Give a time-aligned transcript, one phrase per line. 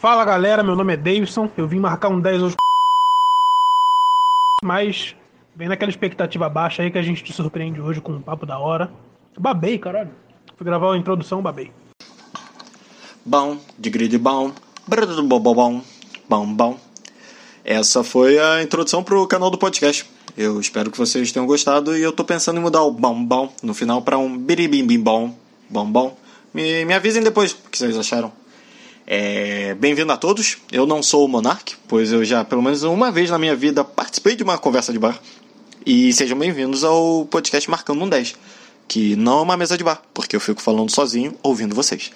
[0.00, 1.50] Fala galera, meu nome é Davidson.
[1.56, 2.54] Eu vim marcar um 10 hoje.
[4.62, 5.16] Mas
[5.56, 8.60] vem naquela expectativa baixa aí que a gente te surpreende hoje com um papo da
[8.60, 8.92] hora.
[9.36, 10.10] Babei, caralho.
[10.56, 11.72] Fui gravar a introdução, babei.
[13.24, 14.52] Bom, de grid bom,
[14.86, 15.82] bom, bom,
[16.28, 16.78] bom, bom.
[17.64, 20.08] Essa foi a introdução pro canal do podcast.
[20.36, 23.52] Eu espero que vocês tenham gostado e eu tô pensando em mudar o bom bom
[23.64, 25.34] no final para um biribim bim bom,
[25.68, 26.16] bom bom.
[26.54, 28.32] Me, me avisem depois o que vocês acharam.
[29.10, 30.58] É, Bem-vindo a todos.
[30.70, 33.82] Eu não sou o Monark, pois eu já pelo menos uma vez na minha vida
[33.82, 35.18] participei de uma conversa de bar.
[35.86, 38.34] E sejam bem-vindos ao podcast Marcando um 10,
[38.86, 42.10] que não é uma mesa de bar, porque eu fico falando sozinho ouvindo vocês.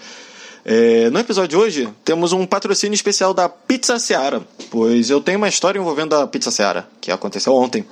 [0.67, 5.39] É, no episódio de hoje, temos um patrocínio especial da Pizza Seara, pois eu tenho
[5.39, 7.87] uma história envolvendo a Pizza Seara, que aconteceu ontem.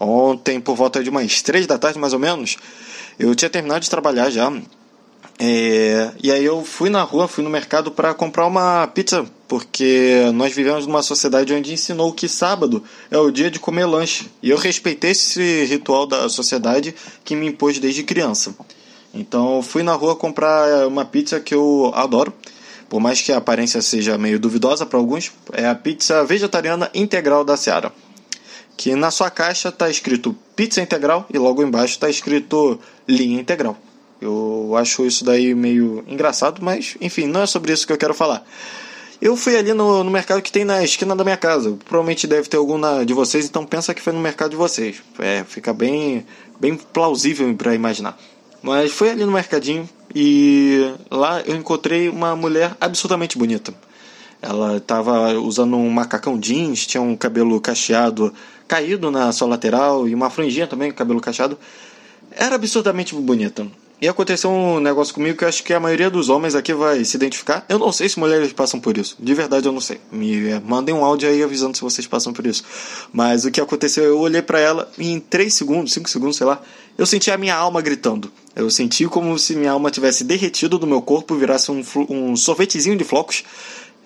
[0.00, 2.56] Ontem, por volta de umas 3 da tarde, mais ou menos,
[3.18, 4.50] eu tinha terminado de trabalhar já.
[5.38, 10.30] É, e aí eu fui na rua, fui no mercado para comprar uma pizza, porque
[10.34, 14.30] nós vivemos numa sociedade onde ensinou que sábado é o dia de comer lanche.
[14.42, 18.54] E eu respeitei esse ritual da sociedade que me impôs desde criança.
[19.12, 22.32] Então fui na rua comprar uma pizza que eu adoro,
[22.88, 27.44] por mais que a aparência seja meio duvidosa para alguns, é a pizza vegetariana integral
[27.44, 27.92] da Seara
[28.76, 33.76] que na sua caixa está escrito pizza integral e logo embaixo está escrito linha integral.
[34.22, 38.14] Eu acho isso daí meio engraçado, mas enfim, não é sobre isso que eu quero
[38.14, 38.46] falar.
[39.20, 41.76] Eu fui ali no, no mercado que tem na esquina da minha casa.
[41.84, 45.02] Provavelmente deve ter algum na, de vocês, então pensa que foi no mercado de vocês.
[45.18, 46.24] É, fica bem,
[46.60, 48.16] bem plausível para imaginar.
[48.62, 53.74] Mas foi ali no mercadinho e lá eu encontrei uma mulher absolutamente bonita.
[54.40, 58.32] Ela estava usando um macacão jeans, tinha um cabelo cacheado
[58.68, 61.58] caído na sua lateral e uma franjinha também, cabelo cacheado.
[62.30, 63.66] Era absurdamente bonita.
[64.02, 67.04] E aconteceu um negócio comigo que eu acho que a maioria dos homens aqui vai
[67.04, 67.64] se identificar.
[67.68, 69.16] Eu não sei se mulheres passam por isso.
[69.16, 70.00] De verdade, eu não sei.
[70.10, 72.64] Me eh, mandem um áudio aí avisando se vocês passam por isso.
[73.12, 76.48] Mas o que aconteceu, eu olhei para ela e em 3 segundos, 5 segundos, sei
[76.48, 76.60] lá,
[76.98, 78.28] eu senti a minha alma gritando.
[78.56, 82.96] Eu senti como se minha alma tivesse derretido do meu corpo, virasse um, um sorvetezinho
[82.96, 83.44] de flocos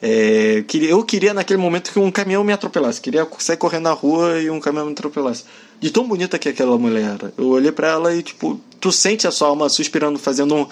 [0.01, 3.01] é, eu queria naquele momento que um caminhão me atropelasse.
[3.01, 5.45] Queria sair correndo na rua e um caminhão me atropelasse.
[5.81, 7.35] De tão bonita que aquela mulher era.
[7.37, 10.69] Eu olhei para ela e, tipo, tu sente a sua alma suspirando, fazendo um.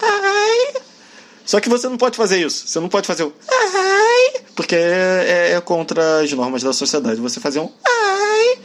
[0.00, 0.82] Ai!
[1.44, 2.66] Só que você não pode fazer isso.
[2.66, 3.32] Você não pode fazer o.
[3.50, 4.42] Ai!
[4.54, 7.20] Porque é, é contra as normas da sociedade.
[7.20, 7.70] Você fazer um.
[7.86, 8.58] Ai!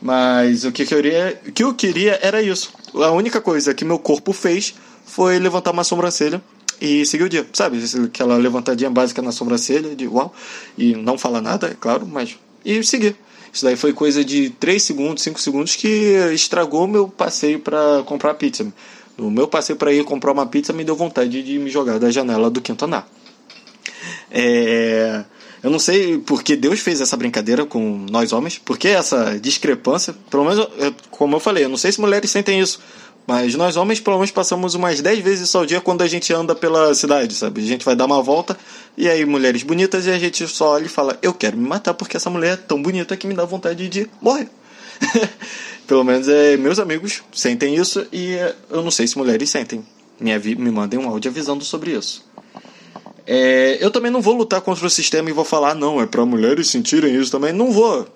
[0.00, 2.72] Mas o que eu queria, o que eu queria era isso.
[2.94, 4.74] A única coisa que meu corpo fez
[5.06, 6.42] foi levantar uma sobrancelha
[6.80, 7.82] e seguir o dia, sabe?
[8.04, 10.34] Aquela levantadinha básica na sobrancelha, de uau,
[10.76, 12.36] e não falar nada, é claro, mas.
[12.64, 13.16] E seguir.
[13.54, 15.86] Isso daí foi coisa de 3 segundos, 5 segundos que
[16.32, 18.66] estragou meu passeio para comprar pizza.
[19.16, 22.10] O meu passeio para ir comprar uma pizza me deu vontade de me jogar da
[22.10, 23.08] janela do quinto andar.
[24.28, 25.22] É.
[25.62, 30.44] Eu não sei porque Deus fez essa brincadeira com nós homens, porque essa discrepância, pelo
[30.44, 30.68] menos,
[31.12, 32.80] como eu falei, eu não sei se mulheres sentem isso,
[33.26, 36.32] mas nós homens, pelo menos, passamos umas 10 vezes isso ao dia quando a gente
[36.32, 37.62] anda pela cidade, sabe?
[37.62, 38.56] A gente vai dar uma volta
[38.96, 41.94] e aí mulheres bonitas e a gente só olha e fala: Eu quero me matar
[41.94, 44.48] porque essa mulher é tão bonita que me dá vontade de morrer.
[45.86, 48.36] pelo menos é, meus amigos sentem isso e
[48.70, 49.84] eu não sei se mulheres sentem.
[50.20, 52.24] Me, me mandem um áudio avisando sobre isso.
[53.26, 56.24] É, eu também não vou lutar contra o sistema e vou falar, não, é para
[56.26, 57.52] mulheres sentirem isso também.
[57.52, 58.06] Não vou.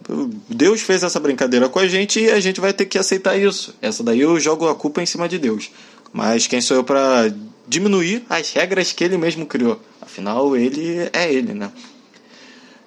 [0.49, 3.75] Deus fez essa brincadeira com a gente e a gente vai ter que aceitar isso.
[3.81, 5.71] Essa daí eu jogo a culpa em cima de Deus.
[6.13, 7.33] Mas quem sou eu para
[7.67, 9.81] diminuir as regras que ele mesmo criou?
[10.01, 11.71] Afinal, ele é ele, né?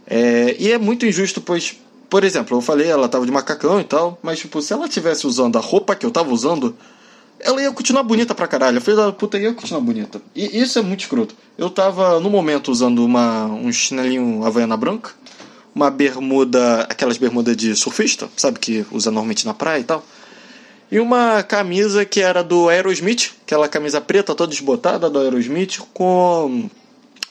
[0.05, 1.75] É, e é muito injusto, pois,
[2.09, 5.25] por exemplo, eu falei, ela tava de macacão e tal, mas tipo, se ela tivesse
[5.25, 6.75] usando a roupa que eu tava usando,
[7.43, 8.77] ela ia continuar bonita pra caralho.
[8.77, 10.21] A filha da puta ia continuar bonita.
[10.35, 11.35] E isso é muito escroto.
[11.57, 15.11] Eu tava no momento usando uma, um chinelinho havaiana branca,
[15.73, 20.05] uma bermuda, aquelas bermudas de surfista, sabe, que usa normalmente na praia e tal.
[20.91, 26.69] E uma camisa que era do Aerosmith, aquela camisa preta toda desbotada do Aerosmith, com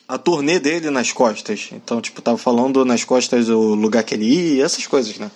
[0.09, 1.69] a turnê dele nas costas.
[1.73, 5.31] Então, tipo, tava falando nas costas o lugar que ele ia, essas coisas, né?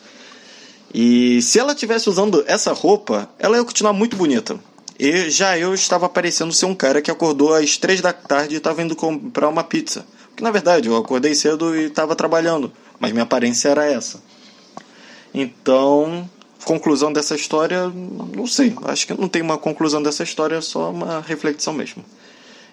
[0.93, 4.59] E se ela tivesse usando essa roupa, ela ia continuar muito bonita.
[4.99, 8.59] E já eu estava parecendo ser um cara que acordou às três da tarde e
[8.59, 10.07] estava indo comprar uma pizza.
[10.29, 14.23] Porque na verdade eu acordei cedo e estava trabalhando, mas minha aparência era essa.
[15.33, 16.29] Então,
[16.65, 18.75] conclusão dessa história, não sei.
[18.85, 22.05] Acho que não tem uma conclusão dessa história, é só uma reflexão mesmo.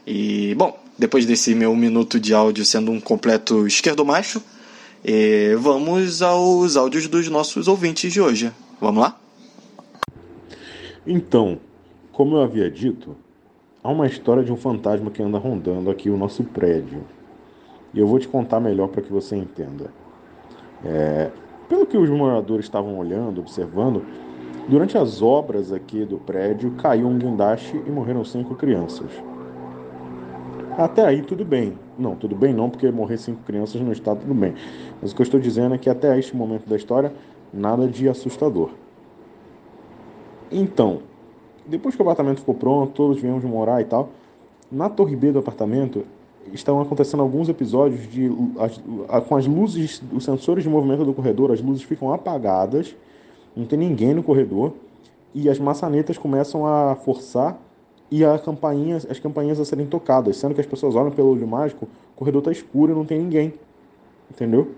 [0.06, 4.42] E, bom, depois desse meu minuto de áudio sendo um completo esquerdo macho,
[5.04, 8.52] e vamos aos áudios dos nossos ouvintes de hoje.
[8.80, 9.20] Vamos lá?
[11.06, 11.60] Então,
[12.22, 13.16] como eu havia dito,
[13.84, 17.02] há uma história de um fantasma que anda rondando aqui o nosso prédio.
[17.96, 19.92] E eu vou te contar melhor para que você entenda.
[20.86, 21.32] É,
[21.68, 24.06] pelo que os moradores estavam olhando, observando,
[24.70, 29.10] durante as obras aqui do prédio caiu um guindaste e morreram cinco crianças.
[30.78, 31.74] Até aí tudo bem.
[31.98, 34.54] Não, tudo bem não, porque morrer cinco crianças não está tudo bem.
[35.02, 37.12] Mas o que eu estou dizendo é que até este momento da história,
[37.52, 38.70] nada de assustador.
[40.52, 41.10] Então,
[41.72, 44.10] depois que o apartamento ficou pronto, todos viemos morar e tal,
[44.72, 46.06] na torre B do apartamento
[46.54, 48.30] estão acontecendo alguns episódios de
[49.10, 52.96] as, com as luzes, os sensores de movimento do corredor, as luzes ficam apagadas,
[53.56, 54.74] não tem ninguém no corredor
[55.34, 57.58] e as maçanetas começam a forçar
[58.10, 61.48] e a campainha, as campainhas a serem tocadas, sendo que as pessoas olham pelo olho
[61.48, 63.54] mágico, o corredor está escuro e não tem ninguém.
[64.30, 64.72] Entendeu?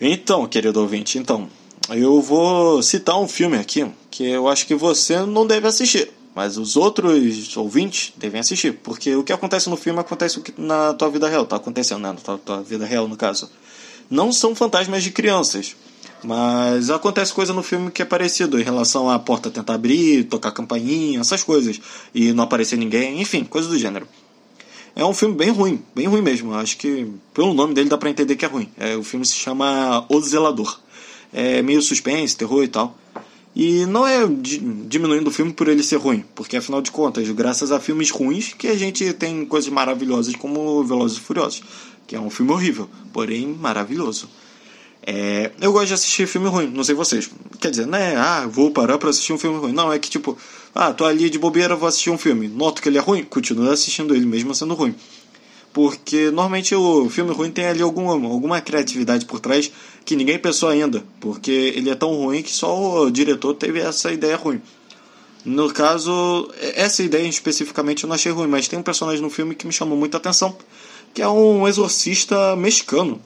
[0.00, 1.48] Então, querido ouvinte, então,
[1.90, 6.56] eu vou citar um filme aqui que eu acho que você não deve assistir, mas
[6.56, 11.28] os outros ouvintes devem assistir, porque o que acontece no filme acontece na tua vida
[11.28, 12.12] real, tá acontecendo né?
[12.12, 13.50] na tua, tua vida real no caso.
[14.08, 15.76] Não são fantasmas de crianças,
[16.22, 20.52] mas acontece coisa no filme que é parecido em relação à porta tentar abrir, tocar
[20.52, 21.80] campainha, essas coisas,
[22.14, 24.06] e não aparecer ninguém, enfim, coisas do gênero.
[24.94, 26.52] É um filme bem ruim, bem ruim mesmo.
[26.54, 28.68] Acho que pelo nome dele dá pra entender que é ruim.
[28.76, 30.80] É, o filme se chama O Zelador.
[31.32, 32.96] É meio suspense, terror e tal.
[33.54, 34.20] E não é
[34.86, 38.52] diminuindo o filme por ele ser ruim, porque afinal de contas, graças a filmes ruins
[38.52, 41.62] que a gente tem coisas maravilhosas como Velozes e Furiosos,
[42.06, 44.28] que é um filme horrível, porém maravilhoso.
[45.04, 47.30] É, eu gosto de assistir filme ruim, não sei vocês.
[47.58, 49.72] Quer dizer, não é, ah, vou parar pra assistir um filme ruim.
[49.72, 50.36] Não, é que tipo,
[50.74, 52.46] ah, tô ali de bobeira, vou assistir um filme.
[52.46, 54.94] Noto que ele é ruim, continuo assistindo ele, mesmo sendo ruim.
[55.72, 59.70] Porque normalmente o filme ruim tem ali alguma, alguma criatividade por trás
[60.04, 61.04] que ninguém pensou ainda.
[61.20, 64.60] Porque ele é tão ruim que só o diretor teve essa ideia ruim.
[65.44, 69.54] No caso, essa ideia especificamente eu não achei ruim, mas tem um personagem no filme
[69.54, 70.54] que me chamou muita atenção,
[71.14, 73.20] que é um exorcista mexicano.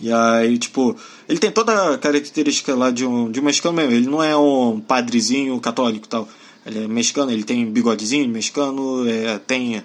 [0.00, 0.96] E aí, tipo,
[1.28, 3.92] ele tem toda a característica lá de um, de um mexicano mesmo.
[3.92, 6.28] Ele não é um padrezinho católico tal.
[6.64, 9.82] Ele é mexicano, ele tem bigodezinho mexicano, é, tem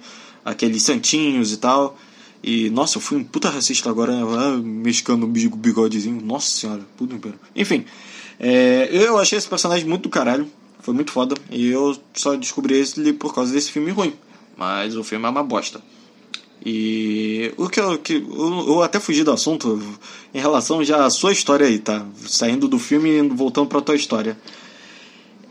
[0.47, 1.97] aqueles santinhos e tal.
[2.41, 6.21] E, nossa, eu fui um puta racista agora, ah, mexicano bigodezinho.
[6.21, 7.39] Nossa senhora, puta império.
[7.53, 7.83] Enfim,
[8.39, 10.49] é, eu achei esse personagem muito do caralho.
[10.79, 11.35] Foi muito foda.
[11.51, 14.13] E eu só descobri ele por causa desse filme ruim.
[14.55, 15.81] Mas o filme é uma bosta.
[16.65, 19.81] E o que eu, que eu, até fugi do assunto
[20.33, 22.05] em relação já à sua história aí, tá?
[22.25, 24.37] Saindo do filme e voltando para tua história.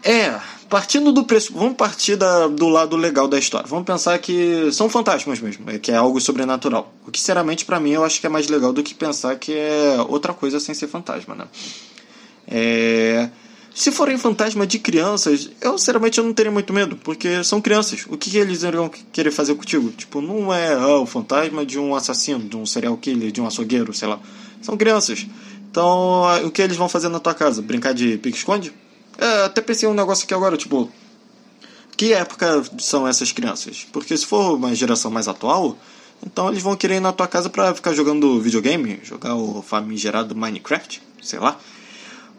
[0.03, 3.67] É, partindo do preço, vamos partir da, do lado legal da história.
[3.69, 6.93] Vamos pensar que são fantasmas mesmo, é, que é algo sobrenatural.
[7.07, 9.53] O que, sinceramente, para mim, eu acho que é mais legal do que pensar que
[9.53, 11.45] é outra coisa sem ser fantasma, né?
[12.49, 13.29] É
[13.77, 18.07] se forem fantasma de crianças, eu sinceramente eu não teria muito medo, porque são crianças.
[18.09, 19.91] O que, que eles iriam querer fazer contigo?
[19.91, 23.47] Tipo, não é ah, o fantasma de um assassino, de um serial killer, de um
[23.47, 24.19] açougueiro, sei lá.
[24.63, 25.27] São crianças.
[25.71, 27.61] Então, o que eles vão fazer na tua casa?
[27.61, 28.73] Brincar de pique-esconde?
[29.19, 30.91] É, até pensei um negócio aqui agora, tipo,
[31.97, 33.87] que época são essas crianças?
[33.93, 35.79] Porque se for uma geração mais atual,
[36.25, 40.37] então eles vão querer ir na tua casa para ficar jogando videogame, jogar o famigerado
[40.37, 41.59] Minecraft, sei lá.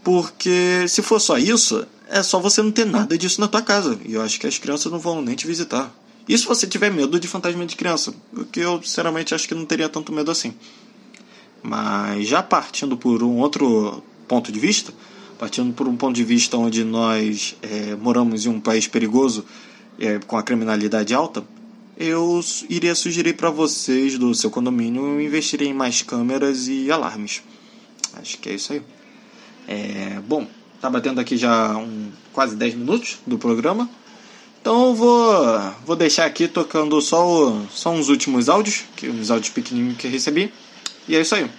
[0.03, 4.00] Porque se for só isso, é só você não ter nada disso na tua casa.
[4.06, 5.91] E eu acho que as crianças não vão nem te visitar.
[6.27, 8.13] E se você tiver medo de fantasma de criança?
[8.33, 10.53] O que eu, sinceramente, acho que não teria tanto medo assim.
[11.63, 14.94] Mas já partindo por um outro ponto de vista,
[15.37, 19.45] partindo por um ponto de vista onde nós é, moramos em um país perigoso,
[19.99, 21.44] é, com a criminalidade alta,
[21.97, 22.39] eu
[22.69, 27.41] iria sugerir para vocês do seu condomínio investirem em mais câmeras e alarmes.
[28.13, 28.81] Acho que é isso aí.
[29.67, 30.47] É, bom,
[30.79, 33.89] tá batendo aqui já um, quase 10 minutos do programa.
[34.61, 39.31] Então eu vou, vou deixar aqui tocando só, o, só uns últimos áudios, que uns
[39.31, 40.53] áudios pequenininhos que recebi.
[41.07, 41.49] E é isso aí.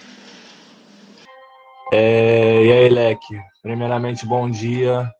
[1.91, 3.41] É, e aí, Leque?
[3.63, 5.11] Primeiramente, bom dia.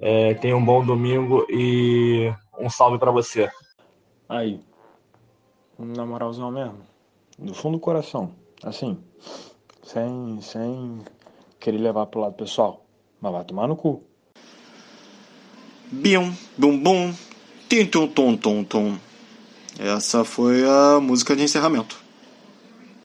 [0.00, 3.50] É, tenha um bom domingo e um salve para você.
[4.28, 4.60] Aí,
[5.76, 6.78] na moralzão mesmo,
[7.36, 8.30] do fundo do coração,
[8.62, 8.96] assim,
[9.82, 11.00] sem, sem
[11.58, 12.84] querer levar pro lado pessoal.
[13.20, 14.04] Mas vai tomar no cu.
[15.90, 17.12] Bium, bum bum,
[17.68, 18.98] tim tum tum tum tum.
[19.80, 22.07] Essa foi a música de encerramento.